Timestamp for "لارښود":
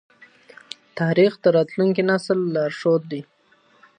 2.53-3.01